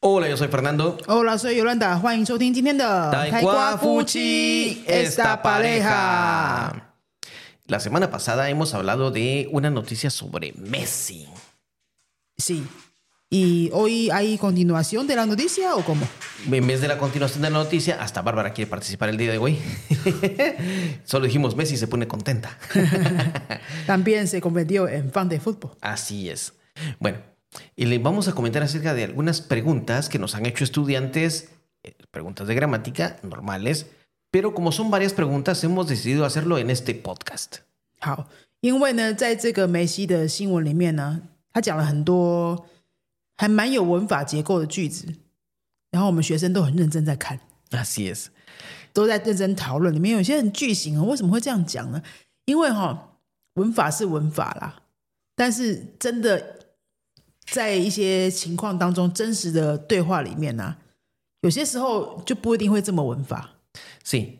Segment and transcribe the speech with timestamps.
[0.00, 0.98] Hola, yo soy Fernando.
[1.06, 6.92] Hola, soy 尤兰达，欢迎收听今天的 Taekwa Fuchi, esta pareja.
[7.66, 11.26] La semana pasada hemos hablado de una noticia sobre Messi.
[12.38, 12.64] Sí.
[13.28, 16.06] ¿Y hoy hay continuación de la noticia o cómo?
[16.48, 19.38] En vez de la continuación de la noticia, hasta Bárbara quiere participar el día de
[19.38, 19.58] hoy.
[21.04, 22.56] Solo dijimos Messi se pone contenta.
[23.84, 25.72] También se convirtió en fan de fútbol.
[25.80, 26.52] Así es.
[27.00, 27.18] Bueno,
[27.75, 31.49] y le vamos a comentar acerca de algunas preguntas que nos han hecho estudiantes,
[31.83, 33.85] eh, preguntas de gramática normales,
[34.31, 37.59] pero como son varias preguntas, hemos decidido hacerlo en este podcast.
[37.99, 38.27] 好，
[38.61, 42.67] 因为呢，在这个梅西的新闻里面呢，他讲了很多
[43.37, 45.07] 还蛮有文法结构的句子，
[45.91, 47.39] 然后我们学生都很认真在看
[47.71, 48.27] ，Así es.
[48.93, 49.93] 都在认真讨论。
[49.93, 52.01] 里面有些很句型哦，为什么会这样讲呢？
[52.45, 53.17] 因为哈、
[53.55, 54.83] 文法是文法啦，
[55.35, 56.60] 但是真的
[57.50, 60.76] 在一些情况当中，真实的对话里面呢、
[61.42, 63.50] 有些时候就不一定会这么文法。
[64.04, 64.38] Sí.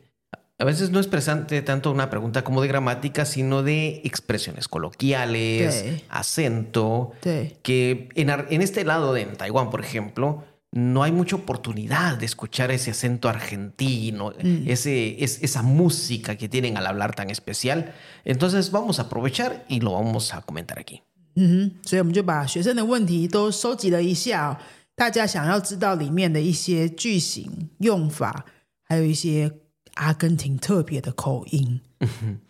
[0.59, 5.75] A veces no es presente tanto una pregunta como de gramática, sino de expresiones coloquiales,
[5.75, 6.03] Sí.
[6.09, 11.13] acento, 对 que en, ar- en este lado de en Taiwán, por ejemplo, no hay
[11.13, 14.33] mucha oportunidad de escuchar ese acento argentino,
[14.67, 17.93] ese, es, esa música que tienen al hablar tan especial.
[18.25, 21.03] Entonces vamos a aprovechar y lo vamos a comentar aquí.
[21.36, 24.58] 嗯哼，所以我们就把学生的问题都收集了一下哦、
[24.96, 28.46] 大家想要知道里面的一些句型、用法，
[28.84, 29.52] 还有一些
[29.96, 31.82] 阿根廷特别的口音，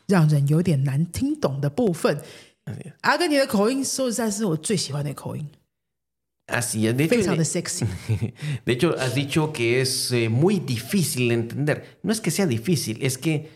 [0.08, 2.22] 让人有点难听懂的部分。
[3.02, 5.48] 阿根廷的口音说实在是我最喜欢的口音
[6.48, 6.94] ，Así es.
[6.94, 7.86] De hecho, 非常的 sexy。
[8.66, 12.00] de hecho, has dicho que es eh, muy difícil de entender.
[12.04, 13.50] No es que sea difícil, es que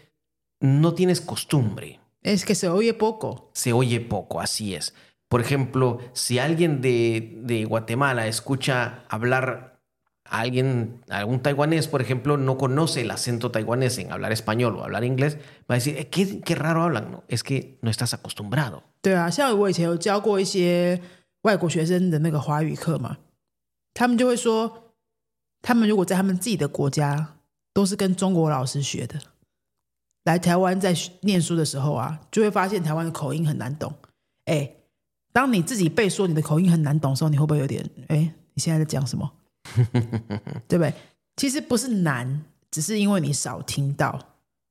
[0.60, 2.00] no tienes costumbre.
[2.22, 3.52] Es que se oye poco。
[3.54, 4.94] se oye poco, así es.
[5.29, 9.81] Por ejemplo, si alguien de, de Guatemala escucha hablar
[10.25, 14.77] a alguien, a algún taiwanés, por ejemplo, no conoce el acento taiwanés en hablar español
[14.77, 15.39] o hablar inglés,
[15.71, 17.11] va a decir, "Eh, ¿qué, qué raro hablan?
[17.11, 18.83] No, es que no estás acostumbrado.
[19.03, 21.01] 对啊，像我以前有教过一些
[21.43, 23.19] 外国学生的那个华语课嘛，
[23.95, 24.95] 他们就会说，
[25.63, 27.37] 他们如果在他们自己的国家
[27.73, 29.19] 都是跟中国老师学的，
[30.25, 33.95] 来台湾在学念书的时候啊，就会发现台湾的口音很难懂。
[34.45, 34.71] 哎，
[35.36, 38.20] 当你自己被说你的口音很难懂的时候，你会不会有点哎，
[38.54, 39.30] 你现在在讲什么？
[40.66, 40.94] 对不对？
[41.36, 42.42] 其实不是难，
[42.72, 44.18] 只是因为你少听到，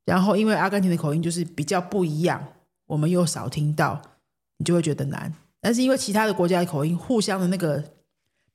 [0.06, 2.42] 然后因为阿根廷的口音就是比较不一样，
[2.86, 4.00] 我们又少听到，
[4.56, 5.30] 你就会觉得难。
[5.60, 7.84] 但是因为其他的国家的口音互相的那个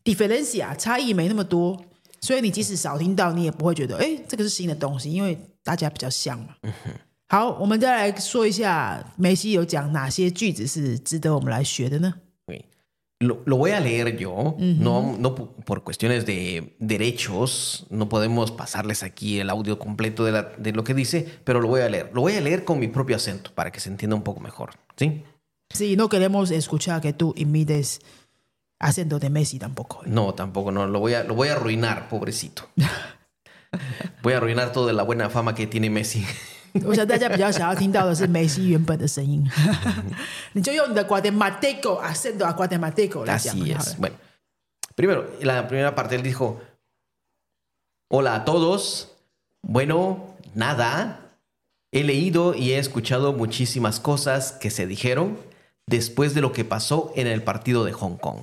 [0.03, 1.79] differencia 差异没那么多，
[2.21, 6.55] 所以你即使少听到，你也不会觉得哎，这个是新的东西，因为大家比较像嘛。
[7.28, 12.14] 好，我们再来说一下梅西有讲哪些句子是值得我们来学的呢？
[12.46, 12.64] Ok.
[13.20, 18.50] Lo, lo voy a leer yo, no, no po- por cuestiones de derechos, no podemos
[18.50, 21.88] pasarles aquí el audio completo de, la- de lo que dice, pero lo voy a
[21.88, 22.10] leer.
[22.12, 24.70] Lo voy a leer con mi propio acento para que se entienda un poco mejor,
[24.96, 25.22] ¿sí?
[25.70, 28.00] Sí, no queremos escuchar que tú imites
[28.78, 30.02] acento de Messi tampoco.
[30.04, 32.68] No, tampoco, no, lo voy a, lo voy a arruinar, pobrecito.
[34.22, 36.26] Voy a arruinar toda la buena fama que tiene Messi.
[36.84, 39.48] 我想大家比较想要听到的是梅西原本的声音，
[40.52, 43.90] 你就用你的 Guatemalteco acento a Guatemalteco 来讲 Así 就好 es.
[43.90, 43.96] 了。
[44.00, 44.14] Bueno,
[44.96, 46.60] primero, la primera parte él dijo,
[48.08, 49.08] hola a todos.
[49.62, 51.20] Bueno, nada.
[51.92, 55.38] He leído y he escuchado muchísimas cosas que se dijeron
[55.86, 58.40] después de lo que pasó en el partido de Hong Kong.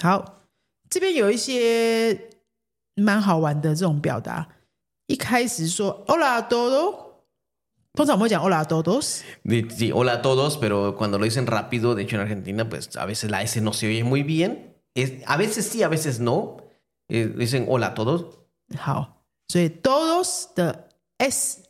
[0.00, 0.42] 好，
[0.88, 2.30] 这边有一些
[2.94, 4.46] 蛮好玩的这种表达。
[5.10, 6.94] 一开始说 Hola a todos，
[7.94, 12.16] 通常我们会讲 Hola a todos， Di- Sí, hola a todos, pero cuando lo dicen rápido, de hecho
[12.16, 14.74] en Argentina, pues a veces la S no se oye muy bien.
[14.94, 16.58] Es- a veces sí, a veces no.
[17.08, 18.24] Eh, dicen hola a todos.
[18.76, 20.88] 好，所以 todos 的
[21.18, 21.62] s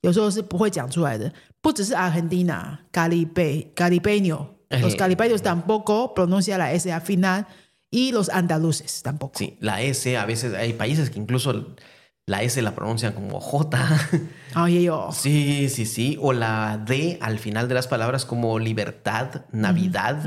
[0.00, 7.46] 有时候是不会讲出来的，不只是 Argentina、Caribe、Caribeño、los 哎 caribeños tampoco pronuncia la s al final
[7.90, 9.38] y los andaluces tampoco。
[9.38, 11.76] Sí, la S, a veces hay países que incluso
[12.26, 13.78] la S la pronuncian como J.
[14.52, 16.16] 然后也有 Sí, sí, sí.
[16.20, 20.24] O la D al final de las palabras como libertad, Navidad.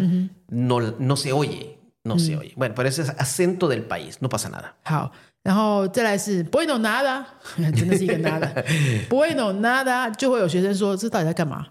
[0.49, 1.77] no, no se oye.
[2.05, 2.53] No se oye.
[2.57, 4.21] Bueno, pero ese es acento del país.
[4.21, 4.75] No pasa nada.
[4.83, 5.11] 好，
[5.43, 7.23] 然后再来是 bueno nada，
[7.55, 11.67] 真的是一个 nada，bueno nada 就会有学生说这到底在干嘛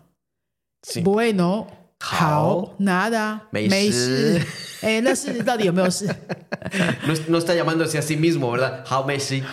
[0.86, 1.02] Sí.
[1.02, 1.66] ？bueno
[1.99, 4.39] 好好 nada 没事，
[4.81, 8.85] 哎，那是到底有没有事？No, no está llamándose a sí mismo, ¿verdad?
[8.85, 9.43] How Messi.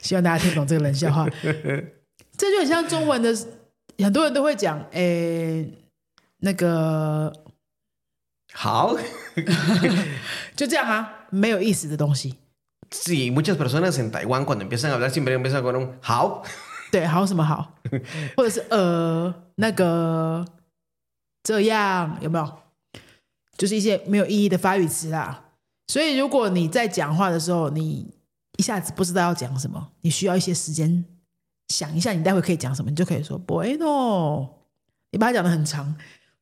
[0.00, 1.26] 希望大家听懂这个冷笑话。
[2.36, 3.34] 这就很像中文的，
[3.98, 5.68] 很多人都会讲，诶，
[6.38, 7.32] 那个
[8.54, 8.98] How?
[10.54, 12.36] 就这样啊，没有意思的东西。
[12.90, 16.42] Sí, muchas personas en Taiwán cuando empiezan a hablar siempre empiezan con un how.
[16.94, 17.74] 对，好什么好，
[18.36, 20.46] 或者是呃那个
[21.42, 22.58] 这样有没有？
[23.58, 25.42] 就是一些没有意义的发语词啦。
[25.88, 28.14] 所以如果你在讲话的时候，你
[28.58, 31.04] 一下子不知道要讲什么，你需要一些时间
[31.66, 34.48] 想一下，你待会可以讲什么，你就可以说 bueno，
[35.10, 35.96] 你把它讲的很长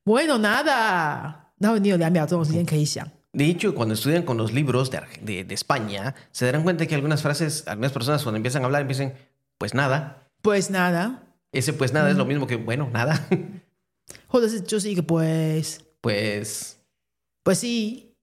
[0.04, 3.08] ，bueno nada，然后你有两秒钟的时间可以想。
[3.32, 7.22] De hecho, cuando estudian con los libros de, de- de España, se darán cuenta que algunas
[7.22, 9.14] frases, algunas personas cuando empiezan a hablar empiezan,
[9.56, 10.18] pues nada.
[10.41, 13.19] pues nada， Ese pues nada es lo mismo que, bueno, nada.
[14.27, 16.75] 或者是就是一个 pues Pues...
[17.43, 18.13] pues sí，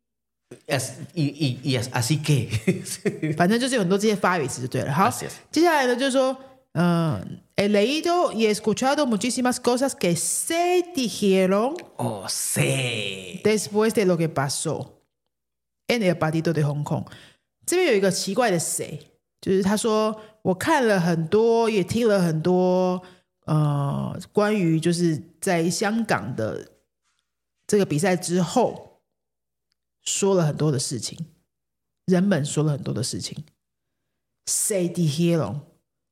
[0.69, 2.49] as- y, y- y as- así que...
[3.37, 4.93] 反正就是有很多这些发语词就对了。
[4.93, 6.37] 好 Así es，接下来呢就是说，
[6.73, 13.41] 嗯、he leído y escuchado muchísimas cosas que se dijeron oh, sí.
[13.43, 15.02] después de lo que pasó
[15.88, 17.05] en el partido de Hong Kong。
[17.67, 19.00] 这边有一个奇怪的谁，
[19.41, 23.01] 就是他说我看了很多，也听了很多，
[23.45, 26.71] 呃，关于就是在香港的
[27.65, 29.01] 这个比赛之后，
[30.03, 31.18] 说了很多的事情，
[32.06, 33.45] 人们说了很多的事情。
[34.45, 35.62] 谁 dijeron？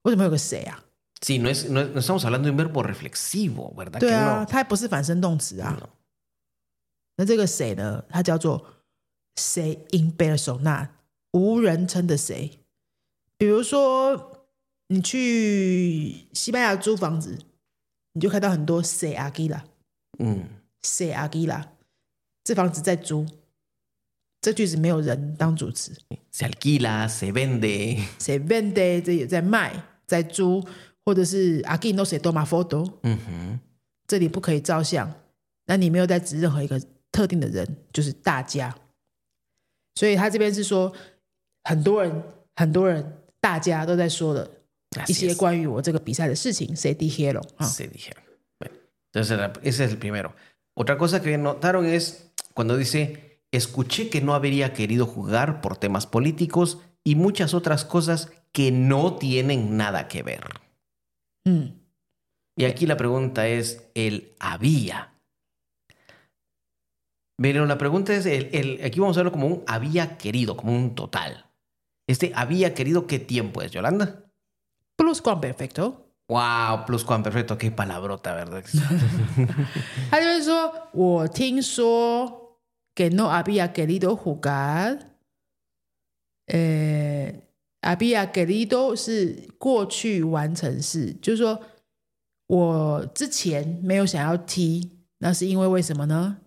[0.03, 0.85] 为什么有个谁啊
[1.19, 3.99] ？Sí, no, es, no, no estamos hablando de un verbo reflexivo, ¿verdad?
[3.99, 4.45] 对 que 啊，no?
[4.45, 5.75] 它不是反身动词啊。
[5.79, 5.89] No.
[7.15, 8.05] 那这个谁呢？
[8.07, 8.63] 它叫做
[9.35, 10.89] 谁 in persona，
[11.31, 12.56] 无人称的谁。
[13.37, 14.47] 比如说，
[14.87, 17.37] 你去西班牙租房子，
[18.13, 19.63] 你就看到很多谁阿基拉
[20.17, 20.45] ，Mm.
[20.81, 21.73] 谁阿基拉，
[22.43, 23.25] 这房子在租。
[24.39, 25.91] 这句子没有人当主词
[26.31, 30.63] ，Se alquila, se vende, se vende 这也在卖，在租，
[31.03, 33.59] 或者是阿基 no se toma foto，Ujú.
[34.05, 35.11] 这里不可以照相，
[35.65, 36.81] 那你没有在指任何一个
[37.11, 38.77] 特定的人，就是大家。
[39.95, 40.93] 所以他这边是说，
[41.63, 42.23] 很多人、
[42.55, 44.48] 很多人、大家都在说了
[45.06, 45.36] 一 Así 些 es.
[45.36, 46.74] 关于我这个比赛的事情。
[46.76, 47.66] 谁 dijeron 啊？
[47.66, 48.22] Se dijeron.
[48.60, 48.76] Bueno,
[49.12, 50.34] entonces era- ese es el primero.
[50.74, 56.06] Otra cosa que notaron es cuando dice, escuché que no habría querido jugar por temas
[56.06, 60.44] políticos y muchas otras cosas que no tienen nada que ver.
[61.44, 61.80] 嗯，
[62.56, 65.08] Y aquí la pregunta es el había.
[67.40, 70.74] Pero la pregunta es, el, el- aquí vamos a verlo como un había querido, como
[70.76, 71.45] un total.
[72.06, 74.24] Este había querido, ¿qué tiempo es, Yolanda?
[74.96, 76.08] pluscuamperfecto。
[76.28, 78.62] Wow, plus cuan perfecto, qué palabrota, ¿verdad?
[80.10, 82.58] 他就是说，我听说
[82.94, 84.98] que no había querido jugar，
[86.46, 87.34] 呃，
[87.82, 91.60] había querido 是过去完成式，就是说
[92.46, 96.38] 我之前没有想要踢，那是因为为什么呢？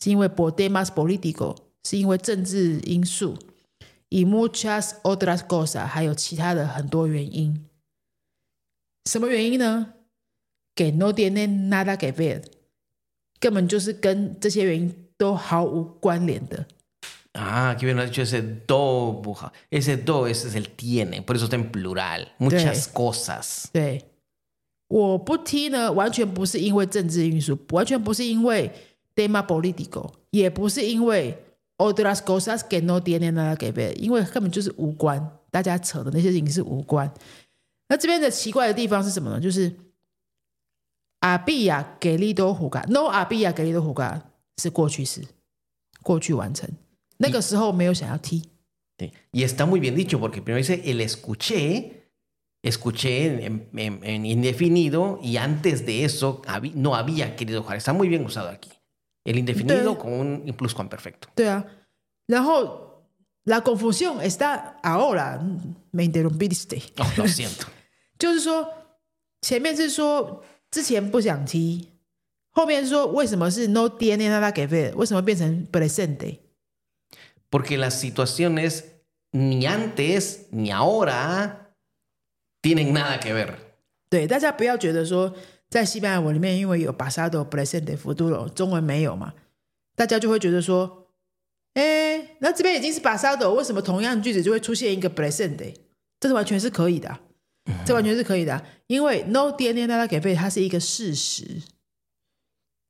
[0.00, 3.36] 是因为 por temas político，是因为政治因素
[4.10, 7.66] ，y muchas otras cosas，还有其他的很多原因。
[9.04, 9.94] 什么原因呢？
[10.74, 12.42] que no tienen nada que ver，
[13.38, 16.66] 根本就是跟这些原因都毫无关联的。
[17.36, 19.52] Ah, aquí bien lo ha dicho ese do, buja.
[19.68, 22.28] Ese do, ese es el tiene, por eso está en plural.
[22.38, 22.90] Muchas Sí.
[22.92, 23.64] cosas.
[23.72, 24.02] 对，
[24.88, 28.70] 我不踢呢，完全不是因为政治因素，完全不是因为
[29.16, 31.36] tema político，也不是因为
[31.78, 35.20] otras cosas que no tienen nada que ver，因为根本就是无关，
[35.50, 37.12] 大家扯的那些事情是无关。
[37.88, 39.40] 那这边的奇怪的地方是什么呢？
[39.40, 39.74] 就是
[41.20, 45.22] 阿比亚给力多胡嘎，no 阿比亚给力多胡嘎是过去式，
[46.02, 46.68] 过去完成，
[47.18, 48.42] 那个时候没有想要踢。
[48.96, 49.10] Sí.
[49.32, 52.04] Y está muy bien dicho, porque primero dice el escuché,
[52.62, 57.76] escuché en, en- en indefinido, y antes de eso habí- no había querido jugar.
[57.78, 58.70] Está muy bien usado aquí.
[59.24, 59.98] El indefinido Sí.
[59.98, 61.28] con un pluscuamperfecto.
[61.34, 61.64] 对啊，
[62.26, 63.02] 然后
[63.44, 65.38] la confusión está ahora,
[65.92, 67.66] me interrumpiste， Oh, lo siento.
[68.18, 68.68] 就是说
[69.40, 71.88] 前面是说之前不想踢，
[72.50, 76.38] 后面说为什么是 no tiene nada que ver，为什么变成 presente？
[77.50, 78.84] Porque las situaciones
[79.32, 81.74] ni antes ni ahora
[82.62, 83.56] tienen nada que ver.
[84.10, 85.34] 对，大家不要觉得说
[85.69, 89.33] 在西班牙文里面，因为有 pasado、presente、futuro，中文没有嘛，
[89.95, 91.07] 大家就会觉得说，
[91.75, 95.75] 哎，那这边已经是 pasado，为什么同样的句子就会出现一个 presente？
[96.19, 97.19] 这是完全是可以的、
[97.85, 101.61] 这完全是可以的、因为 no tiene nada que ver 它是一个事实，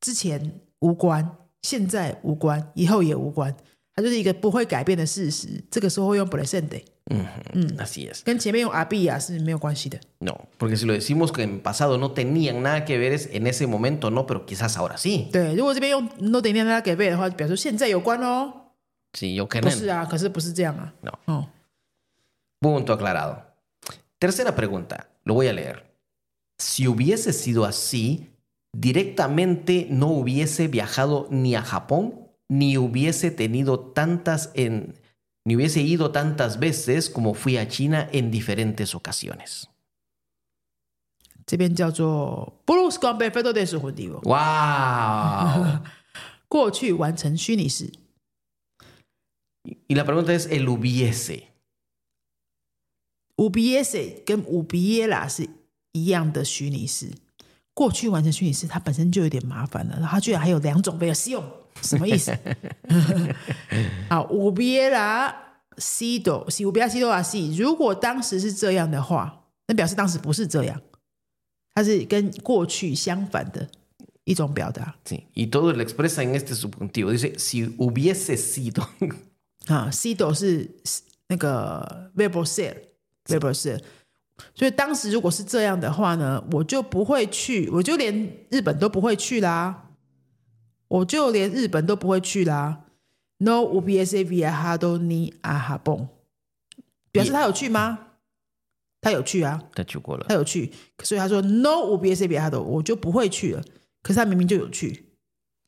[0.00, 3.54] 之前无关，现在无关，以后也无关，
[3.94, 5.62] 它就是一个不会改变的事实。
[5.70, 6.82] 这个时候会用 presente。
[7.09, 8.23] Ujú, Así es.
[8.23, 9.99] 跟前面用 había 是没有关系的。
[10.19, 13.45] No, porque si lo decimos que en pasado no tenían nada que ver, es en
[13.45, 15.29] ese momento no, pero quizás ahora sí.
[15.31, 18.51] 对，如果这边用 no 等于那给背的话，表示现在有关哦。
[19.13, 20.93] Sí, yo que 不是啊，可是不是这样啊。
[21.01, 21.11] No.
[21.25, 21.47] 哦，
[22.59, 23.43] Punto aclarado.
[24.19, 25.83] Tercera pregunta, lo voy a leer.
[26.57, 28.31] Si hubiese sido así,
[28.73, 34.95] directamente no hubiese viajado ni a Japón, ni hubiese tenido tantas en,
[35.45, 39.67] ni hubiese ido tantas veces como fui a China en diferentes ocasiones.
[41.45, 43.91] 这边叫做 Bruce g o n b e f e d o de su j u
[43.91, 45.83] d i o ¡Wow!
[46.47, 47.91] 过去完成虚拟式。
[49.87, 51.51] y la pregunta es el hubiese.
[53.37, 55.49] Ubiese 跟 Ubiela 是
[55.91, 57.11] 一样的虚拟式。
[57.72, 61.42] 过去完成虚拟式，它本身就有点麻烦了，然后它居然还有两种 version，
[61.82, 62.36] 什么意思？
[64.08, 65.32] 好，Ubiela
[65.76, 70.80] sido，si Ubiela sido así，如果当时是这样的话，那表示当时不是这样，
[71.74, 73.68] 它是跟过去相反的
[74.24, 77.12] 一种表达 Sí, y todo lo expresa en este subjuntivo.
[77.12, 78.84] Dice, si hubiese sido.
[79.66, 79.88] 啊。
[79.90, 80.68] sido 是
[81.28, 82.10] 那个
[82.44, 83.80] ser。
[84.54, 89.90] 所以当时如果是这样的话呢，我就不会去，我就连日本都不会去啦，
[90.88, 92.84] 我就连日本都不会去啦。
[93.38, 96.08] No hubiese viajado ni a ha bon，
[97.10, 97.98] 表示他有去吗？
[99.00, 100.70] 他有去啊，他去过了他有去，
[101.02, 103.62] 所以他说 No hubiese viajado，我就不会去了。
[104.02, 105.06] 可是他明明就有去，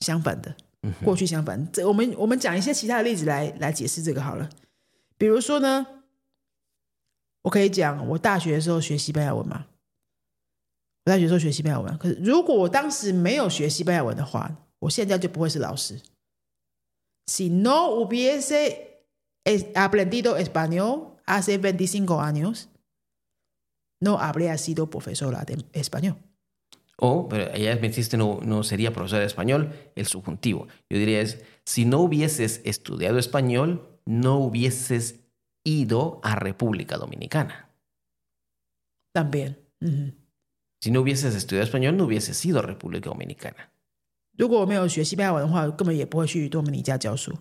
[0.00, 0.54] 相反的，
[1.02, 1.66] 过去相反。
[1.72, 4.50] 这我们我们讲一些其他的例子来来解释这个好了。
[5.16, 5.86] 比如说呢，
[7.43, 9.65] 我可以讲我大学的时候学西班牙文嘛，
[11.05, 11.97] 我大学的时候学西班牙文。
[11.97, 15.99] 可是如果我当时没有学西班牙文的话，我现在就不会是老师。
[17.29, 19.03] Si no hubiese
[19.43, 22.67] es- aprendido español hace 25 años,
[23.99, 26.15] no habría sido profesora de español.
[26.99, 30.67] O, pero ella me dijiste no, no sería profesor de español, el subjuntivo.
[30.89, 35.19] Yo diría es, si no hubieses estudiado español, no hubieses
[35.63, 37.67] ido a República Dominicana.
[39.13, 39.55] También.
[39.79, 40.11] 嗯哼
[40.81, 43.69] Si no hubieses estudiado español, no hubieses ido a República Dominicana.
[44.37, 47.35] 如果我没有学西班牙文的话，根本也不会去多米尼加教书。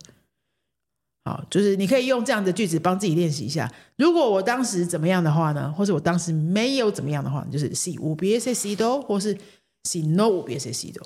[1.25, 3.71] 好，就是你可以用这样的句子帮自己练习一下。
[3.97, 5.71] 如果我当时怎么样的话呢？
[5.73, 9.37] 或者我当时没有怎么样的话，就是 si hubiese sido，或是
[9.83, 11.03] si no hubiese sido。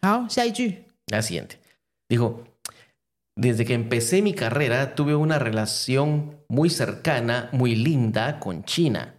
[0.00, 0.84] 好，下一句。
[1.06, 1.56] La siguiente.
[2.08, 2.38] Dijo,
[3.37, 9.13] desde que empecé mi carrera tuve una relación muy cercana, muy linda con China.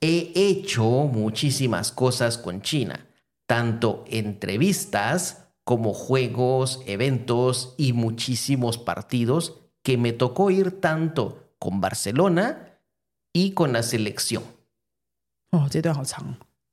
[0.00, 3.06] He hecho muchísimas cosas con China,
[3.46, 12.80] tanto entrevistas como juegos, eventos y muchísimos partidos que me tocó ir tanto con Barcelona
[13.32, 14.42] y con la selección.
[15.52, 15.68] Oh,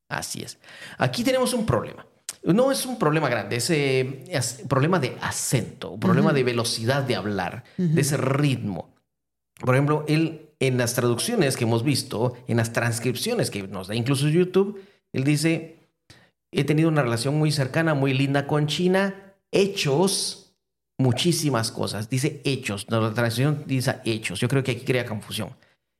[0.09, 0.57] Así es.
[0.97, 2.08] Aquí tenemos un problema.
[2.43, 7.03] No es un problema grande, es eh, es problema de acento, un problema de velocidad
[7.03, 8.93] de hablar, de ese ritmo.
[9.59, 13.95] Por ejemplo, él en las traducciones que hemos visto, en las transcripciones que nos da
[13.95, 14.81] incluso YouTube,
[15.13, 15.77] él dice,
[16.51, 20.53] he tenido una relación muy cercana, muy linda con China, hechos,
[20.97, 22.09] muchísimas cosas.
[22.09, 24.39] Dice hechos, no, la traducción dice hechos.
[24.39, 25.55] Yo creo que aquí crea confusión.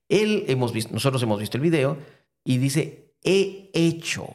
[0.09, 1.97] Él hemos visto, nosotros hemos visto el video
[2.43, 4.27] y dice he hecho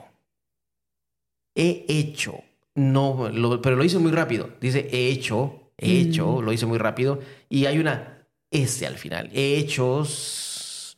[1.55, 2.43] He hecho.
[2.75, 4.49] No, lo- pero lo hizo muy rápido.
[4.61, 7.19] Dice he hecho, he hecho, lo hizo muy rápido.
[7.49, 9.29] Y hay una S al final.
[9.33, 10.95] He hechos.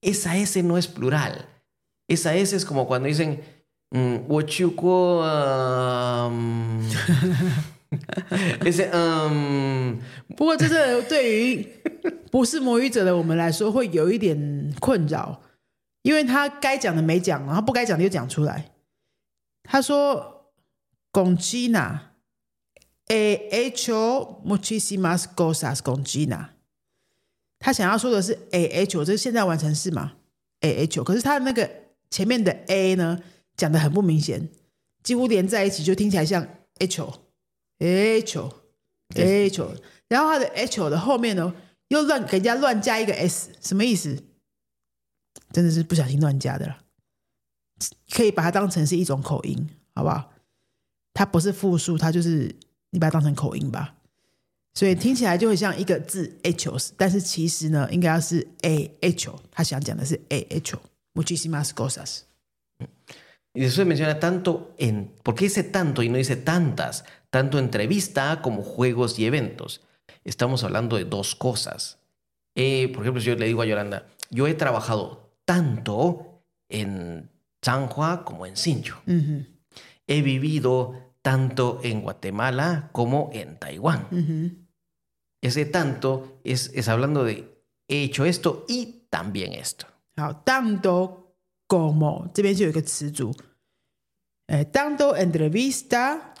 [0.00, 1.46] Esa S no es plural.
[2.08, 3.40] Esa S es como cuando dicen.
[3.90, 6.82] mm, "Wochuko, um",
[8.60, 8.90] Ese.
[8.92, 9.98] um,
[10.36, 11.66] 不过这是对于
[12.30, 15.40] 不是母语者的我们来说，会有一点困扰，
[16.02, 18.66] 因为他该讲的没讲，然后不该讲的又讲出来。
[19.63, 20.51] 他说
[21.11, 21.99] ：“Conjina
[23.07, 26.49] a hecho muchísimas cosas Conjina
[27.59, 30.13] 他想要说的是 “he hecho”，这是现在完成式嘛
[30.61, 31.69] ？“a hecho” 可是他那个
[32.09, 33.19] 前面的 “a” 呢，
[33.55, 34.49] 讲的很不明显，
[35.01, 36.45] 几乎连在一起，就听起来像
[36.79, 37.07] “h o
[37.79, 38.49] h o
[39.15, 39.75] h o”
[40.09, 41.55] 然后它的 “h o” 的后面呢，
[41.87, 44.23] 又乱给人家乱加一个 s，什么意思？
[45.51, 46.82] 真的是不小心乱加的啦。
[48.10, 50.32] 可以把它当成是一种口音，好不好？
[51.14, 52.54] 它不是复数，它就是
[52.90, 53.94] 你把它当成口音吧。
[54.74, 62.26] 所以听起来就会像一个字 h，但是其实呢，应该要是 a h，他想讲的是 a h。Muchísimas cosas。
[63.52, 65.10] Y después menciona tanto en.
[65.24, 67.02] ¿Por qué dice tanto y no dice tantas?
[67.30, 69.80] Tanto entrevista como juegos y eventos.
[70.22, 71.98] Estamos hablando de dos cosas.
[72.54, 77.28] Eh, por ejemplo, si yo le digo a Yolanda, yo he trabajado tanto en
[77.63, 78.95] Changhua como en Sinchu.
[79.07, 79.47] Uh -huh.
[80.05, 84.07] He vivido tanto en Guatemala como en Taiwán.
[84.11, 84.67] Uh -huh.
[85.41, 89.87] Ese tanto es, es, hablando de he hecho esto y también esto.
[90.45, 91.35] tanto
[91.67, 92.31] como.
[94.47, 96.33] Eh, tanto entrevista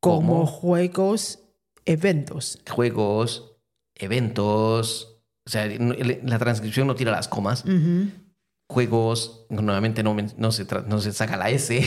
[0.00, 1.40] como, como juegos,
[1.84, 2.58] eventos.
[2.70, 3.56] Juegos,
[3.94, 5.20] eventos.
[5.46, 7.64] O sea, la transcripción no tira las comas.
[7.64, 8.25] Uh -huh.
[8.68, 11.78] Juegos, nuevamente no, no, se, no se saca la S,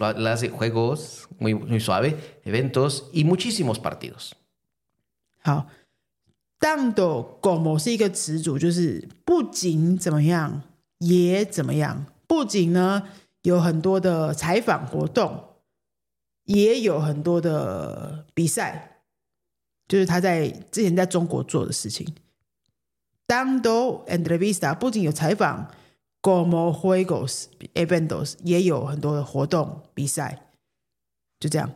[0.00, 4.32] hace juegos, muy, muy suave, eventos y muchísimos partidos.
[5.44, 5.66] 哼，好
[6.58, 10.62] ，tanto como 是一个词组，就是不仅怎么样，
[10.98, 12.06] 也怎么样。
[12.26, 13.04] 不仅呢
[13.42, 15.60] 有很多的采访活动，
[16.46, 19.02] 也有很多的比赛，
[19.86, 22.04] 就是他在之前在中国做的事情。
[23.28, 25.70] Tanto entrevista 不仅有采访
[26.22, 30.50] ，como juegos eventos 也有很多的活动比赛，
[31.38, 31.70] 就这样。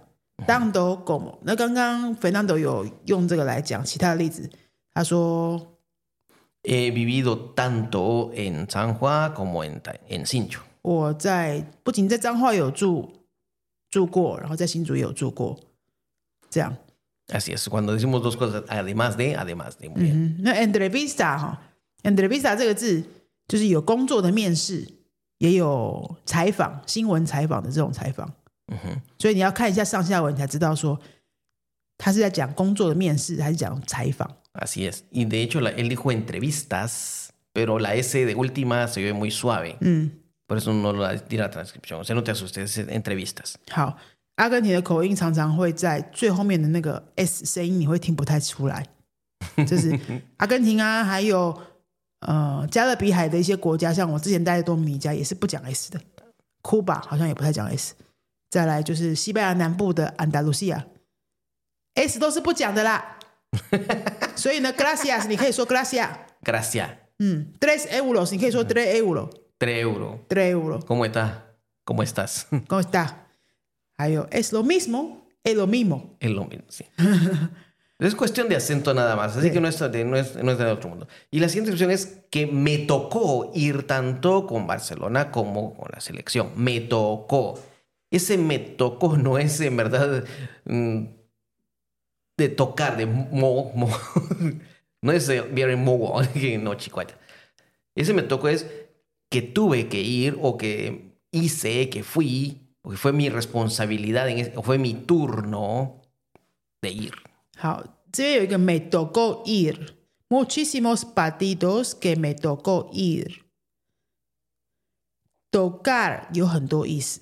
[0.47, 4.50] Tanto como 那刚刚 Fernando 有用这个来讲其他的例子，
[4.94, 5.76] 他说
[6.62, 10.61] He vivido tanto en San Juan como en, en Sincho.
[10.82, 13.11] 我在不仅在彰化有住
[13.90, 15.59] 住过，然后在新竹也有住过，
[16.49, 16.75] 这样。
[17.28, 19.88] Así es, cuando decimos dos cosas, además de, además de.
[20.38, 21.62] 那 entrevista 哈
[22.02, 23.04] ，entrevista 这个字
[23.50, 24.87] 就是有工作的面试，
[25.38, 28.33] 也有采访、新闻采访的这种采访
[28.69, 29.00] ，Ujú.
[29.19, 31.00] 所以你要看一下上下文，你才知道说
[31.99, 34.30] 他是在讲工作的面试还是讲采访。
[34.52, 35.02] Así es.
[35.11, 39.30] Y de hecho, la- él dijo entrevistas, pero la S de última se ve muy
[39.33, 39.76] suave.
[39.80, 40.12] 嗯
[40.47, 42.00] ，Por eso no la tira la transcripción.
[42.00, 43.54] O sea, no te asustes, es entrevistas.
[43.71, 43.97] 好，
[44.37, 48.87] 阿根廷的口音常常会在最后面的那个 s 声音，你会听不太出来。
[49.66, 49.99] 就是
[50.37, 51.57] 阿根廷啊，还有
[52.19, 56.00] 呃加勒比海的一些国家，像我之前待的多米尼加也是不讲 s 的，
[56.62, 57.93] 库巴好像也不太讲 s。
[58.50, 60.86] 再来就是西班牙南部的安达卢西亚，
[61.95, 63.17] s 都是不讲的啦。
[64.36, 66.10] 所以呢，gracias 你可以说 gracias，
[66.43, 66.89] Gracias.
[67.19, 69.84] 嗯，tres euros 你可以说 tres euros，tres
[70.28, 70.82] Tres euros.
[70.82, 70.86] euros。
[70.86, 71.43] ¿Cómo está?
[71.86, 72.45] ¿Cómo estás?
[72.67, 73.25] ¿Cómo está?
[73.97, 76.17] 还有 es lo mismo, es lo mismo。
[76.19, 76.86] es lo mismo, sí.
[78.00, 79.52] Es cuestión de acento nada más, así Sí.
[79.52, 81.06] que no es, de, no, es, no es de otro mundo.
[81.30, 86.00] Y la siguiente opción es que me tocó ir tanto con Barcelona como con la
[86.00, 86.50] selección.
[86.56, 87.60] Me tocó.
[88.10, 90.24] Ese me tocó no es en verdad
[90.64, 91.04] mm,
[92.38, 93.88] de tocar, de mo, mo.
[95.02, 97.18] no es de very mo, que no, chicuata.
[97.94, 98.66] Ese me tocó es
[99.30, 104.38] que tuve que ir o que hice, que fui, o que fue mi responsabilidad, en
[104.38, 106.00] ese- o fue mi turno
[106.82, 107.12] de ir.
[107.61, 109.94] 好，这边有一个 me tocó ir。
[110.31, 113.40] Muchísimos partidos que me tocó ir。
[115.51, 117.20] tocar 有很多意思，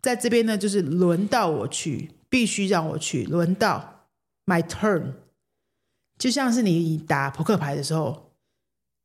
[0.00, 4.08] 在这边呢，就是轮到我去，必须让我去，轮到
[4.46, 5.12] my turn，
[6.18, 8.32] 就像是你打扑克牌的时候，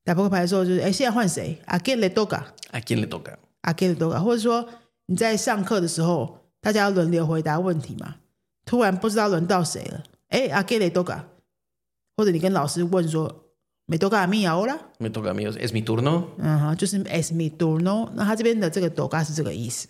[0.06, 3.36] 打扑克牌的时候就是，哎，现在换谁？A quién le toca？¿A quién le toca?
[3.63, 4.67] a quién le toca，或者说
[5.08, 8.15] 你在上课的时候，大家要轮流回答问题嘛，
[8.65, 11.24] 突然不知道轮到谁了，哎，a q u i n le toca，
[12.16, 13.52] 或者你跟老师问说，
[13.87, 16.28] me toca a mí ahora， Me toca a mí, es mi turno.
[16.38, 19.88] 嗯哼，就是 es mi turno，那他这边的这个 toca 是这个意思，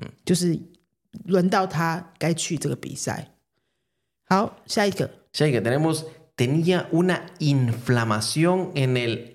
[0.00, 0.58] 嗯，就是
[1.24, 3.34] 轮到他该去这个比赛。
[4.26, 6.04] 好，下一个 Ya que tenemos,
[6.36, 9.32] tenía una inflamación en el.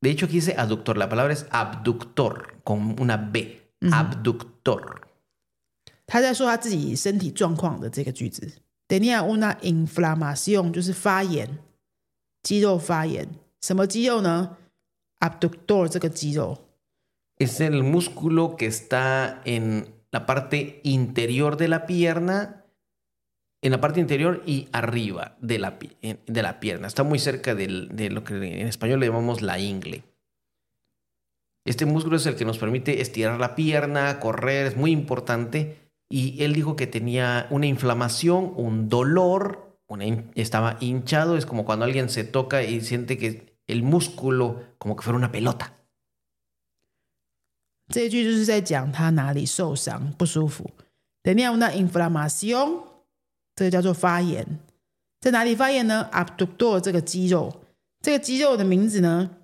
[0.00, 0.96] De hecho, aquí dice aductor.
[0.96, 3.60] La palabra es abductor, con una B.
[3.80, 5.02] Abductor.
[6.06, 8.50] 他在说他自己身体状况的这个句子
[8.90, 11.58] ，tenía una inflamación 就是发炎，
[12.42, 13.28] 肌肉发炎。
[13.60, 14.56] 什么肌肉呢？
[15.20, 16.58] abductor 这个肌肉，
[17.38, 22.62] Es el músculo que está en la parte interior de la pierna.
[23.62, 26.86] En la parte interior y arriba de la, pi- en- de la pierna.
[26.86, 30.04] Está muy cerca del- de lo que en español le llamamos la ingle.
[31.64, 35.78] Este músculo es el que nos permite estirar la pierna, correr, es muy importante.
[36.13, 41.37] Y él dijo que tenía una inflamación, un dolor, una in estaba hinchado.
[41.37, 45.31] Es como cuando alguien se toca y siente que el músculo como que fuera una
[45.31, 45.71] pelota.
[47.87, 50.69] 这一句就是在讲他哪里受伤不舒服。
[51.23, 52.83] tenía una inflamación，
[53.55, 54.59] 这个叫做发炎，
[55.21, 57.63] 在哪里发炎呢？abductor 这个肌肉，
[58.01, 59.37] 这个肌肉的名字呢？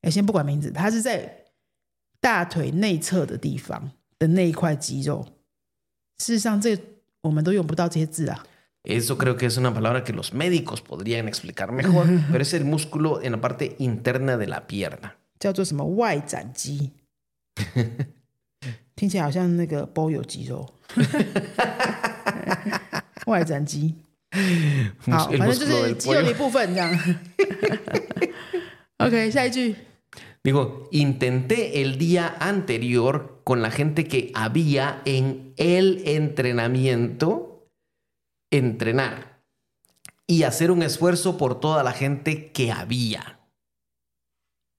[0.00, 1.44] 哎，先不管名字，它是在
[2.20, 5.26] 大腿内侧的地方的那一块肌肉。
[6.17, 6.77] 事实上，这
[7.21, 8.45] 我们都用不到这些字啊。
[8.83, 12.65] Eso creo que es una palabra que los médicos podrían explicar mejor, pero es el
[12.65, 15.13] músculo en la parte interna de la pierna.
[15.39, 16.91] 叫做什么外展肌，
[18.95, 20.67] 听起来好像那个包有肌肉，
[23.25, 23.95] 外展肌。
[25.01, 26.31] 好， El 反正就 músculo 是 del 肌肉的 pollo.
[26.31, 27.15] 一部分这样。
[28.97, 29.75] OK，下一句，
[30.45, 37.67] Digo, intenté el día anterior con la gente que había en el entrenamiento
[38.51, 39.43] entrenar
[40.27, 43.37] y hacer un esfuerzo por toda la gente que había.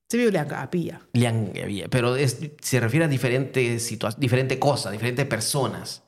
[0.09, 6.01] 这边有两个阿碧啊， Liang que había, pero es- se refiere a diferentes situaciones, diferente cosa, diferentes personas.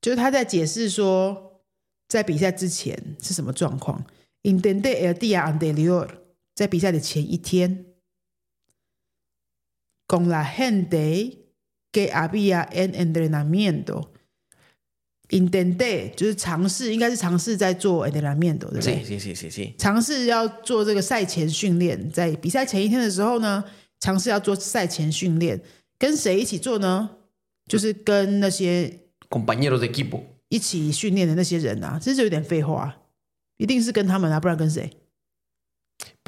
[0.00, 1.60] 就是他在解释说，
[2.08, 4.04] 在比赛之前是什么状况。
[4.42, 6.08] Intente el día anterior，
[6.54, 7.87] 在比赛的前一天
[10.09, 11.37] con la gente
[11.93, 14.09] que había en entrenamiento.
[15.29, 19.03] Intenté，就是尝试，应该是尝试在做 entrenamiento，对不对？
[19.05, 23.63] 是是是是尝试要做这个赛前训练，在比赛前一天的时候呢，
[23.99, 25.61] 尝试要做赛前训练，
[25.99, 27.11] 跟谁一起做呢？
[27.67, 28.91] 就是跟那些
[29.29, 32.97] compañeros de equipo 一起训练的那些人啊，这就有点废话、
[33.57, 34.89] 一定是跟他们啊，不然跟谁？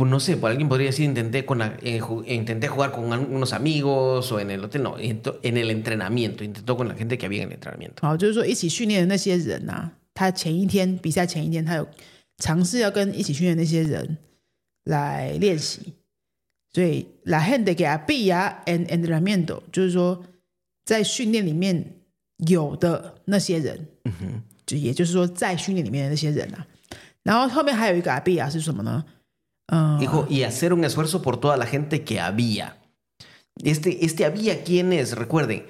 [0.02, 3.04] Pues no sé, por alguien podría decir intenté, con la- eh, ju- intenté jugar con
[3.06, 7.20] unos amigos o en el hotel, no, ento- en el entrenamiento, intentó con la gente
[7.20, 8.02] que había en el entrenamiento.
[8.02, 11.88] 好，就是说一起训练的那些人啊，他前一天比赛前一天，他有
[12.38, 14.18] 尝试要跟一起训练的那些人
[14.86, 15.94] 来练习，
[16.74, 20.24] 所以 la gente que había en entrenamiento 就是说
[20.84, 22.02] 在训练里面
[22.48, 23.86] 有的那些人，
[24.66, 26.66] 就也就是说在训练里面的那些人啊，
[27.22, 29.06] 然后后面还有一个 había 是什么呢？
[29.71, 32.79] 嗯， Dijo, y hacer un esfuerzo por toda la gente que había.
[33.62, 35.66] Este, este había quienes, recuerden,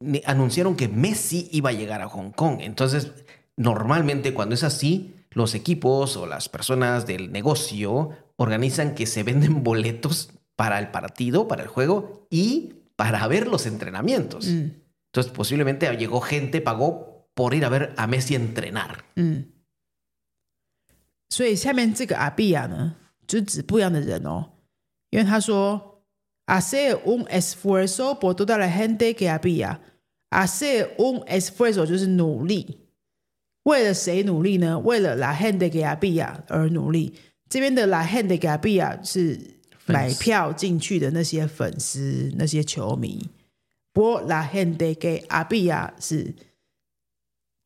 [0.00, 2.58] me- anunciaron que Messi iba a llegar a Hong Kong.
[2.60, 3.12] Entonces,
[3.56, 9.62] normalmente cuando es así, los equipos o las personas del negocio organizan que se venden
[9.62, 14.46] boletos para el partido, para el juego y para ver los entrenamientos.
[14.48, 19.04] 嗯 Entonces, posiblemente llegó gente, pagó por ir a ver a Messi entrenar.
[19.16, 19.46] 嗯，
[21.30, 22.96] 所以下面这个阿比亚呢，
[23.27, 24.45] 就是指不一样的人哦，
[25.09, 26.03] 因为他说
[26.45, 32.79] ，hacer un esfuerzo por toda la gente que había，hacer un esfuerzo 就是努力，
[33.63, 34.79] 为了谁努力呢？
[34.79, 37.13] 为了 la gente que había 而努力。
[37.49, 39.39] 这边的 la gente que había 是
[39.85, 43.29] 买票进去的那些粉丝、那些球迷，
[43.91, 46.33] 不过 la gente que había 是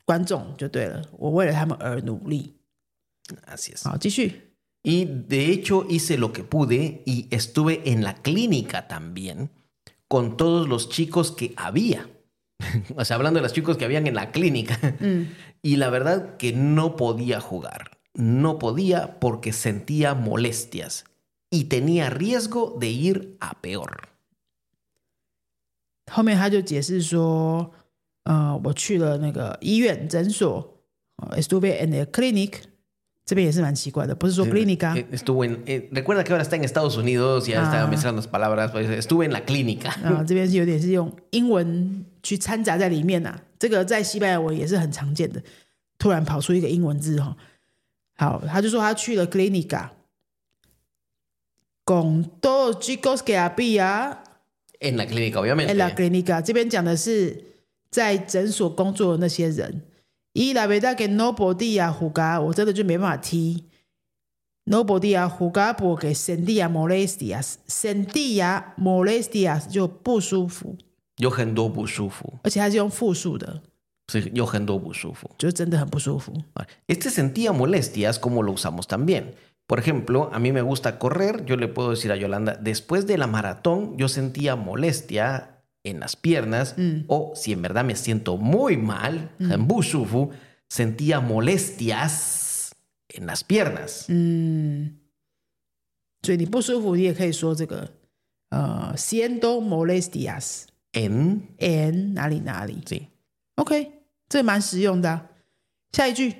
[0.06, 2.54] 观众就对了，我为了他们而努力。
[3.84, 4.47] 好，继续。
[4.85, 9.51] Y de hecho hice lo que pude y estuve en la clínica también
[10.09, 12.09] con todos los chicos que había.
[12.97, 14.79] o sea, hablando de los chicos que habían en la clínica.
[15.62, 17.99] Y la verdad que no podía jugar.
[18.15, 21.05] No podía porque sentía molestias
[21.51, 24.09] y tenía riesgo de ir a peor.
[26.11, 27.71] 后面他就解释说，
[28.25, 30.83] 呃，我去了那个医院诊所、
[31.17, 32.65] 呃、，estuve en el clinic，
[33.28, 37.88] 这边也是蛮奇怪的，不是说 clínica，Eh, Estuvo en, eh, recuerda que ahora está en Estados Unidos, ya está Ah.
[37.88, 38.72] mezclando las palabras.
[38.72, 39.90] pues, estuve en la clínica.
[40.02, 45.44] 啊、这边是有点是用英文去掺杂在里面呐、这个在西班牙文也是很常见的，
[46.00, 47.36] 突然跑出一个英文字哈、
[48.16, 49.90] 好，他就说他去了 clínica。
[51.86, 54.18] con todos chicos que había
[54.80, 55.70] En la clínica, obviamente.
[55.72, 57.44] en la clínica，这边讲的是
[57.90, 59.82] 在诊所工作的那些人。
[60.38, 63.63] Y la verdad que no podía jugar, o sea, yo me maté.
[64.67, 69.88] No podía jugar porque sentía molestias, sentía molestias, yo
[71.50, 71.73] no
[76.88, 79.34] Este sentía molestias como lo usamos también.
[79.65, 83.17] Por ejemplo, a mí me gusta correr, yo le puedo decir a Yolanda, después de
[83.17, 86.75] la maratón yo sentía molestia en las piernas
[87.09, 90.31] o si en verdad me siento muy mal, en bushufu,
[90.69, 92.75] sentía molestias
[93.09, 94.07] en las piernas.
[94.09, 94.99] 嗯，
[96.23, 97.91] 所以你不舒服，你也可以说这个
[98.51, 102.83] 呃，siendo molestias En, en 哪里哪里。
[102.85, 103.09] sí.
[103.57, 103.91] OK，
[104.29, 105.31] 这蛮实用的啊、
[105.93, 106.35] 下一句。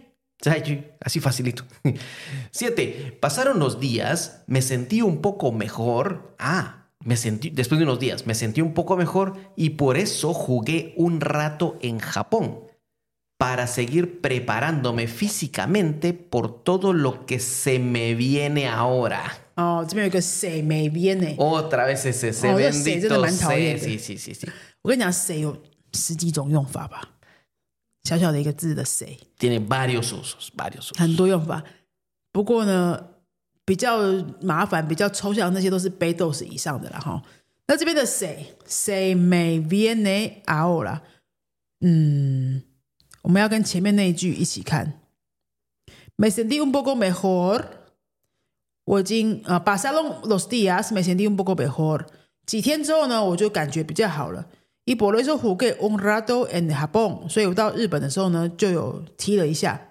[0.45, 1.65] Ay, Así facilito.
[2.51, 3.17] Siete.
[3.21, 6.35] Pasaron los días, me sentí un poco mejor.
[6.39, 10.33] Ah, me sentí, después de unos días, me sentí un poco mejor y por eso
[10.33, 12.61] jugué un rato en Japón
[13.39, 19.39] para seguir preparándome físicamente por todo lo que se me viene ahora.
[19.57, 21.27] 哦，这边有一个谁没编呢？
[21.37, 23.87] Otra vez ese se 哦，这谁真的 bendito 蛮讨厌 se.
[23.87, 23.99] 的。
[23.99, 24.49] Sí, sí, sí, sí.
[24.83, 25.61] 我跟你讲，谁有
[25.93, 27.03] 十几种用法吧？
[28.05, 30.99] 小小的一个字的谁， Tiene varios usos, varios usos.
[30.99, 31.65] 很多用法。
[32.33, 33.09] 不过呢，
[33.68, 34.00] 比较
[34.40, 37.22] 麻烦、比较抽象，那些都是 b 豆 s 以上的了哈。
[37.68, 41.02] 那这边的谁谁 me V N ahora，
[41.82, 42.64] 嗯，
[43.24, 45.02] 我们要跟前面那一句一起看。
[46.16, 47.66] Me sentí un poco mejor，
[48.86, 52.06] 我已经呃，pasaron los días me sentí un poco mejor。
[52.46, 54.48] 几天之后呢，我就感觉比较好了。
[54.86, 59.82] y por eso jugué un rato en Japón，所以我到日本的时候呢，就有踢了一下，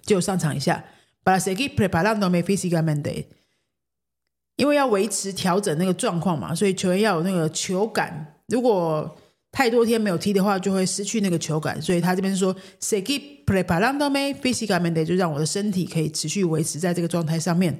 [0.00, 0.82] 就上场一下。
[1.26, 3.26] Para seguir preparándome físicamente，
[4.54, 8.40] 因为要维持调整那个状况嘛，所以球员要有那个球感。
[8.46, 9.18] 如果
[9.50, 11.82] 太多天没有踢的话，就会失去那个球感。
[11.82, 17.76] 所以他这边说 seguir preparándome físicamente，就让我的身体可以持续维持在这个状态上面。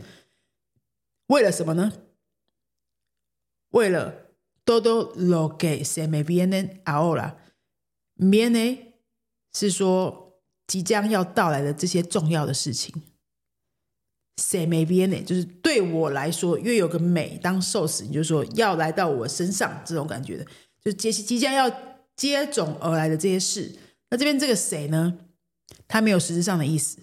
[1.28, 1.92] 为了什么呢？
[3.70, 4.12] 为了
[4.64, 8.78] todo lo que se me viene ahora，viene
[9.52, 12.92] 是说即将要到来的这些重要的事情。
[14.37, 20.44] Se me viene 就是对我来说，因为有个美当受死，你就说要来到我身上这种感觉的，
[20.83, 21.70] 就是接即将要
[22.14, 23.75] 接踵而来的这些事。
[24.11, 25.18] 那这边这个谁呢？
[25.88, 26.99] 它没有实质上的意思，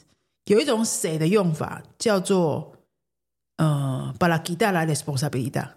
[0.45, 2.73] 有一种谁的用法叫做
[3.57, 5.69] 呃 para quitar la responsabilidad。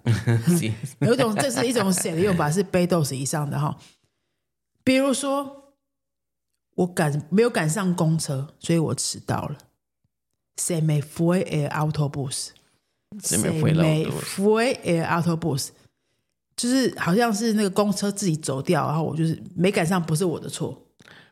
[1.01, 3.77] 有一种，这是一种谁的用法，是 b 豆 s 以上的哈。
[4.85, 5.75] 比如说，
[6.77, 9.59] 我赶没有赶上公车，所以我迟到了。
[10.59, 12.55] Se me fue el autobús。
[13.23, 13.73] Se me fue
[14.85, 15.71] el autobús.
[16.57, 20.87] 就是好像是那个公车自己走掉，然后我就是没赶上，不是我的错。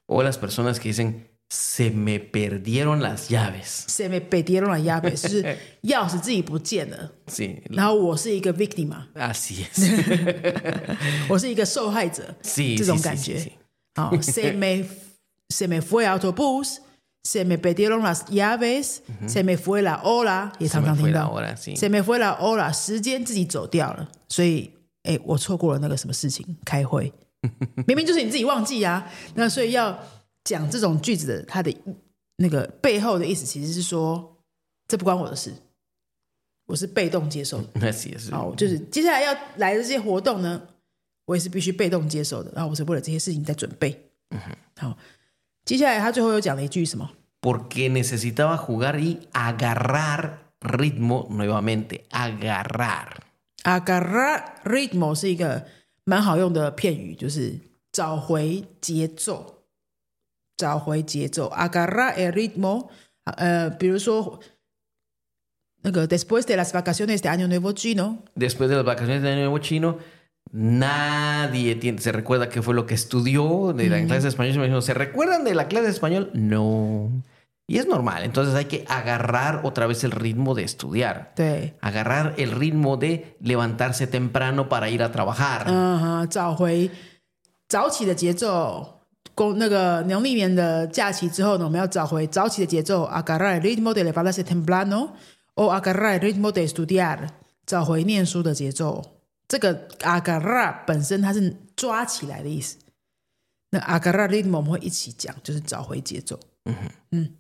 [0.06, 3.84] O las personas que dicen, se me perdieron las llaves.
[3.88, 5.42] Se me perdieron las llaves，就是
[5.84, 10.96] 钥匙自己不见了，Sí, 然后我是一个 victim 嘛，así es.
[11.30, 12.34] 我是一个受害者。
[12.42, 13.50] Sí, 这种感觉。
[13.94, 14.84] 好，se me
[15.48, 16.80] se me fue el autobús。
[17.26, 21.34] Se me perdieron las llaves, se me fue la hora，也常常听到。
[21.74, 24.70] Se me fue la hora，时间自己走掉了，所以，
[25.04, 27.10] 哎，我错过了那个什么事情，开会，
[27.88, 29.10] 明明就是你自己忘记啊。
[29.36, 29.98] 那所以要
[30.44, 31.74] 讲这种句子的，它的
[32.36, 34.36] 那个背后的意思，其实是说，
[34.86, 35.50] 这不关我的事，
[36.66, 37.68] 我是被动接受的。
[37.90, 38.30] Así es.
[38.30, 40.60] 好，就是接下来要来的这些活动呢，
[41.24, 42.52] 我也是必须被动接受的。
[42.54, 44.10] 然后我是为了这些事情在准备。
[44.76, 44.98] 好，
[45.65, 47.09] 接下来他最后又讲了一句什么？
[47.41, 52.03] Porque necesitaba jugar y agarrar ritmo nuevamente.
[52.09, 53.07] Agarrar.
[53.63, 55.65] agarrar ritmo 是一个
[56.03, 57.59] 蛮好用的片语，就是
[57.91, 59.63] 找回节奏，
[60.57, 61.49] 找回节奏。
[61.51, 62.89] agarrar el ritmo，
[63.23, 64.39] 呃，比如说
[65.83, 69.59] 那个 después de las vacaciones de año nuevo chino， Después de las vacaciones de Año Nuevo
[69.59, 69.99] Chino,
[70.53, 74.57] nadie tiene- se recuerda qué fue lo que estudió de la clase de español.
[74.57, 76.31] Me dijeron, ¿Se recuerdan de la clase de español?
[76.33, 77.11] No.
[77.67, 78.23] Y es normal.
[78.23, 81.33] Entonces hay que agarrar otra vez el ritmo de estudiar.
[81.35, 85.65] 对， Agarrar el ritmo de levantarse temprano para ir a trabajar.
[85.67, 86.89] 嗯哼，找回
[87.67, 88.95] 早起的节奏。
[89.35, 93.07] 公那个农历年的假期之后呢，我们要找回早起的节奏。
[93.07, 95.11] agarrar el ritmo de levantarse temprano
[95.53, 97.27] o agarrar el ritmo de estudiar，
[97.67, 99.03] 找回念书的节奏。
[99.47, 102.77] 这个 agarrar 本身它是抓起来的意思。
[103.71, 106.39] 那 agarrar ritmo 我们会一起讲，就是找回节奏。
[106.65, 106.75] 嗯
[107.11, 107.33] 嗯，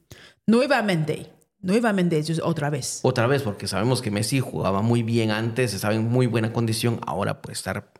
[0.45, 3.01] nuevamente，nuevamente 就是 otra vez。
[3.01, 6.99] Otra vez, porque sabemos que Messi jugaba muy bien antes, estaba en muy buena condición.
[7.05, 7.91] Ahora puede estar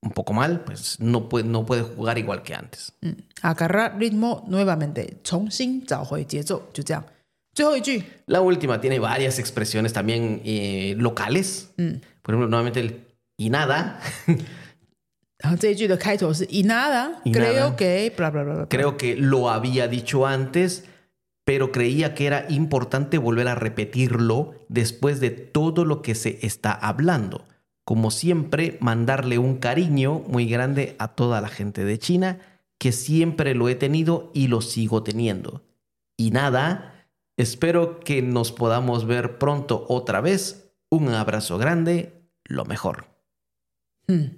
[0.00, 2.92] un poco mal, pues no puede, no puede jugar igual que antes.
[3.02, 7.04] 嗯，agarrar ritmo nuevamente，重新找回节奏，就这样。
[7.54, 11.70] 最后一句， La última tiene varias expresiones también eh, locales.
[12.22, 13.04] Por ejemplo, nuevamente el
[13.36, 14.00] y nada.
[15.38, 17.76] 然后这一句的开头是 y nada Y creo nada.
[17.76, 18.68] que bla bla bla bla。
[18.68, 20.84] Creo que lo había dicho antes,
[21.44, 26.72] pero creía que era importante volver a repetirlo después de todo lo que se está
[26.72, 27.44] hablando.
[27.84, 32.38] Como siempre, mandarle un cariño muy grande a toda la gente de China,
[32.78, 35.62] que siempre lo he tenido y lo sigo teniendo.
[36.16, 40.70] Y nada, espero que nos podamos ver pronto otra vez.
[40.90, 42.12] Un abrazo grande,
[42.44, 43.06] lo mejor.
[44.07, 44.31] 嗯，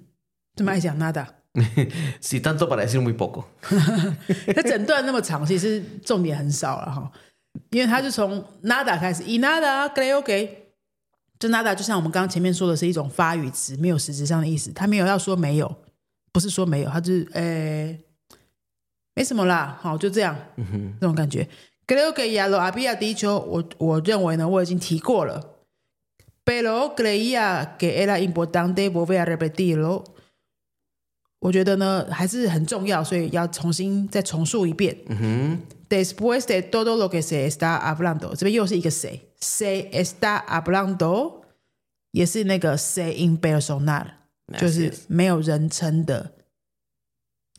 [0.54, 3.44] 这么爱讲 nada，Si tanto para decir muy poco.
[4.54, 7.10] 他整段那么长，其实重点很少了哈，
[7.70, 10.48] 因为他就从 nada 开始，y nada creo que，
[11.38, 15.76] 就 nada 就像我们刚刚前面说的是一种发语词，没有实质上的意思，他没有要说没有，
[16.32, 17.98] 不是说没有，他就是诶
[19.14, 20.36] 没什么啦，好就这样，
[21.00, 21.48] 这种感觉。
[21.86, 25.55] Creo que ya lo había dicho，我我认为呢，我已经提过了。
[26.46, 30.04] Pero creía que era importante volver a repetirlo。
[31.40, 34.96] 我觉得呢还是很重要，所以要重新再重述一遍。
[35.88, 41.42] Después de todo lo que se está hablando，这边又是一个谁？Se está hablando，
[42.12, 44.06] 也是那个 se impersonal，
[44.56, 46.32] 就是没有人称的，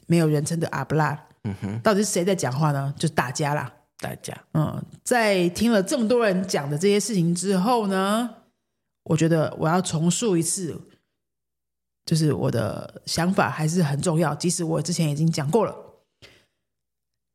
[0.08, 1.20] 没有人称的 hablar。
[1.84, 2.94] 到底是谁在讲话呢？
[2.98, 3.74] 就是大家啦。
[4.00, 8.30] 大家嗯，在听了这么多人讲的这些事情之后呢，
[9.10, 10.80] 我觉得我要重述一次，
[12.06, 15.76] 就是我的想法还是很重要，即使我之前已经讲过了。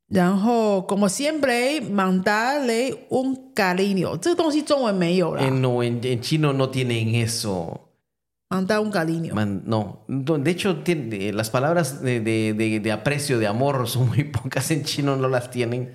[0.09, 9.33] 然后，como siempre mandarle un cariño，这个东西中文没有啦 Eh, no, en, en chino no tienen eso.，mandar un cariño。
[9.35, 14.09] Man, no, No, de hecho, tiene- las palabras de, de- de- de aprecio, de amor, son
[14.09, 15.95] muy pocas en chino, no las tienen.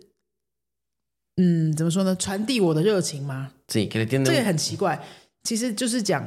[1.40, 2.16] 嗯，怎么说呢？
[2.16, 3.50] 传递我的热情吗？
[3.68, 5.00] Sí, que le tienen 这个 un- 很奇怪，
[5.42, 6.24] 其实就是讲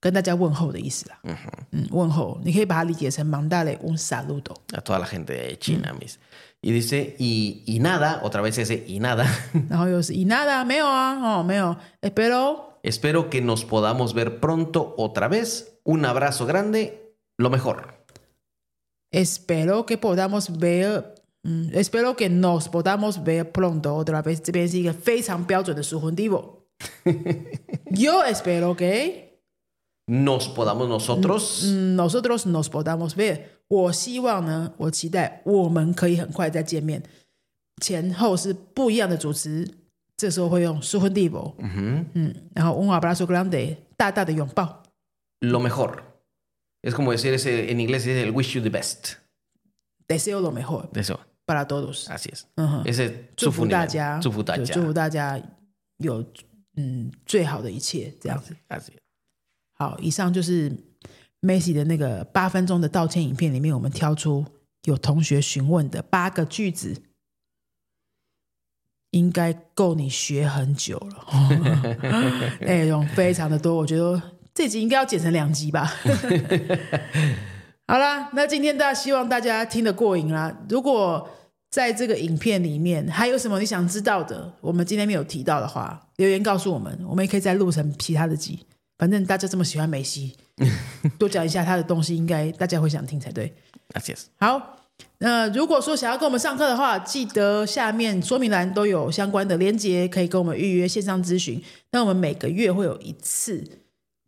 [0.00, 1.18] 跟大家问候的意思啦。
[1.72, 4.54] 嗯问候，你可以把它理解成 mandale un saludo。
[4.72, 5.92] a toda la gente de China.
[6.00, 6.18] mis.
[6.64, 9.26] Y dice, y, y nada, otra vez ese y nada.
[9.68, 15.80] 然后又是 y nada 没有啊，哦没有，espero Espero que nos podamos ver pronto otra vez.
[15.84, 18.04] Un abrazo grande, lo mejor.
[19.12, 21.14] Espero que podamos ver，
[21.46, 24.40] 嗯，espero que nos podamos ver pronto otra vez。
[24.40, 29.32] 这边是一个非常标准的属魂 divo。Yo espero que
[30.06, 33.40] Nos podamos nosotros 嗯 nosotros nos podamos ver。
[33.68, 37.02] 我希望呢，我期待我们可以很快再见面。
[37.80, 39.66] 前后是不一样的主词，
[40.16, 41.54] 这时候会用属魂 divo。
[41.58, 44.82] 嗯，然后 un abrazo grande，大大的拥抱。
[45.40, 46.02] lo mejor.
[46.84, 49.14] Es como decir ese, en inglés es el wish you the best.
[50.08, 52.05] Deseo lo mejor Eso, para todos。
[52.09, 52.41] así es.
[52.55, 52.83] 嗯哼。
[52.83, 54.73] Ese 祝福大家，祝福大家。
[54.73, 55.41] 祝福大家
[55.97, 56.23] 有
[56.75, 58.55] 嗯最好的一切，这样子。
[58.69, 58.99] Así es.
[59.73, 60.71] 好，以上就是
[61.41, 64.45] Messi 的那个八分钟的道歉影片里面，我们挑出
[64.83, 67.01] 有同学询问的八个句子，
[69.11, 71.25] 应该够你学很久了，
[72.61, 74.21] 内容非常的多，我觉得
[74.53, 75.91] 这集应该要剪成两集吧。
[77.87, 80.65] 好啦，那今天大家希望大家听得过瘾啦。
[80.67, 81.29] 如果
[81.69, 88.59] 在这个影片里面还有什么你想知道的，我们今天没有提到的话，留言告诉我们，我们也可以再录成其他的集。
[88.97, 90.35] 反正大家这么喜欢梅西，
[91.19, 93.53] 多讲一下他的东西，应该大家会想听才对。
[94.37, 94.79] 好，
[95.19, 101.61] 那如果说想要跟我们上课的话，记得下面说明栏都有相关的连接，可以跟我们预约线上咨询。
[101.91, 103.63] 那我们每个月会有一次，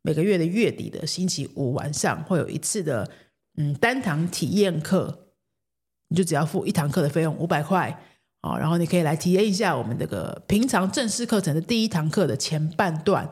[0.04, 3.10] 每个月的月底的星期五晚上会有一次的
[3.58, 5.29] 嗯单堂体验课，
[6.10, 7.98] 你就只要付一堂课的费用五百块
[8.42, 13.30] 哦，然后你可以来体验一下我们这个平常正式课程的第一堂课的前半段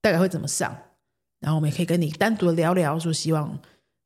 [0.00, 0.76] 大概会怎么上，
[1.40, 3.58] 然后我们也可以跟你单独聊聊，说希望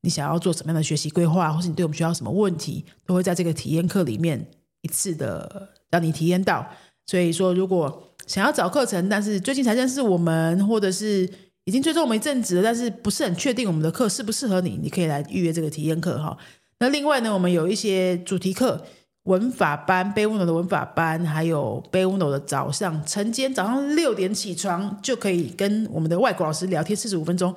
[0.03, 4.51] 你想要做什么样的学习规划，或是你对我们学校什么问题，都会在这个体验课里面
[4.83, 6.67] 一次的让你体验到。
[7.07, 11.29] 所以说，如果想要找课程，但是最近才认识我们，或者是
[11.65, 16.37] 已经追踪我们一阵子了，但是不是很确定我们的课适不适合你，你可以来预约这个体验课哈。
[16.81, 18.85] 那另外呢，我们有一些主题课，
[19.25, 27.55] 文法班、贝乌诺的文法班，还有贝乌诺的早上晨间，早上六点起床就可以跟我们的外国老师聊天四十五分钟，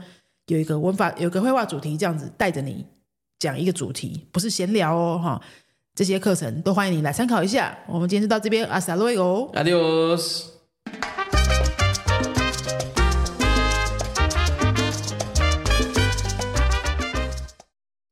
[0.47, 2.85] 有一个文法，有个绘画主题，这样子带着你
[3.37, 5.41] 讲一个主题，不是闲聊哦哈。
[5.93, 7.77] 这些课程都欢迎你来参考一下。
[7.87, 9.51] 我们今天就到这边，阿萨洛伊哦。
[9.53, 10.45] Adiós.